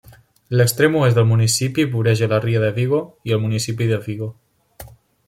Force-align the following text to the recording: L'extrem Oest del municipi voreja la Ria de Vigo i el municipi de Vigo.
L'extrem 0.59 0.95
Oest 1.01 1.19
del 1.19 1.27
municipi 1.31 1.85
voreja 1.91 2.29
la 2.31 2.39
Ria 2.45 2.63
de 2.63 2.71
Vigo 2.79 3.03
i 3.31 3.37
el 3.39 3.43
municipi 3.45 3.89
de 3.93 4.01
Vigo. 4.07 4.31